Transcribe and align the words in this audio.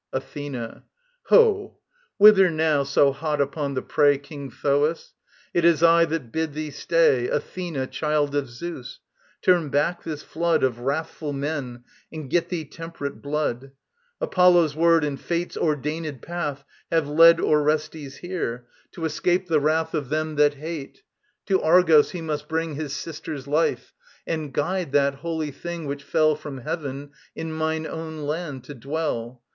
]ATHENA. 0.13 0.81
Ho, 1.25 1.77
whither 2.17 2.49
now, 2.49 2.81
so 2.81 3.11
hot 3.11 3.39
upon 3.39 3.75
the 3.75 3.83
prey, 3.83 4.17
King 4.17 4.49
Thoas? 4.49 5.13
It 5.53 5.63
is 5.63 5.83
I 5.83 6.05
that 6.05 6.31
bid 6.31 6.55
thee 6.55 6.71
stay, 6.71 7.27
Athena, 7.29 7.85
child 7.85 8.33
of 8.35 8.49
Zeus. 8.49 8.99
Turn 9.43 9.69
back 9.69 10.01
this 10.01 10.23
flood 10.23 10.63
Of 10.63 10.79
wrathful 10.79 11.33
men, 11.33 11.83
and 12.11 12.31
get 12.31 12.49
thee 12.49 12.65
temperate 12.65 13.21
blood. 13.21 13.73
Apollo's 14.19 14.75
word 14.75 15.03
and 15.03 15.21
Fate's 15.21 15.55
ordained 15.55 16.23
path 16.23 16.63
Have 16.91 17.07
led 17.07 17.39
Orestes 17.39 18.17
here, 18.21 18.65
to 18.93 19.05
escape 19.05 19.45
the 19.45 19.59
wrath 19.59 19.93
Of 19.93 20.09
Them 20.09 20.33
that 20.37 20.55
Hate. 20.55 21.03
To 21.45 21.61
Argos 21.61 22.09
he 22.09 22.21
must 22.21 22.47
bring 22.49 22.73
His 22.73 22.93
sister's 22.95 23.45
life, 23.45 23.93
and 24.25 24.51
guide 24.51 24.93
that 24.93 25.13
Holy 25.17 25.51
Thing 25.51 25.85
Which 25.85 26.01
fell 26.01 26.35
from 26.35 26.57
heaven, 26.61 27.11
in 27.35 27.53
mine 27.53 27.85
own 27.85 28.23
land 28.23 28.63
to 28.63 28.73
dwell. 28.73 29.43